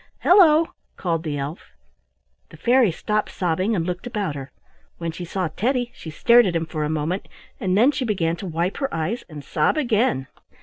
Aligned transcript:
"Hello!" 0.21 0.69
called 0.97 1.21
the 1.21 1.37
elf. 1.37 1.59
The 2.49 2.57
fairy 2.57 2.89
stopped 2.91 3.29
sobbing 3.29 3.75
and 3.75 3.85
looked 3.85 4.07
about 4.07 4.33
her. 4.33 4.51
When 4.97 5.11
she 5.11 5.25
saw 5.25 5.47
Teddy 5.49 5.91
she 5.93 6.09
stared 6.09 6.47
at 6.47 6.55
him 6.55 6.65
for 6.65 6.83
a 6.83 6.89
moment 6.89 7.27
and 7.59 7.77
then 7.77 7.91
she 7.91 8.03
began 8.03 8.35
to 8.37 8.47
wipe 8.47 8.77
her 8.77 8.91
eyes 8.91 9.23
and 9.29 9.43
sob 9.43 9.77
again. 9.77 10.25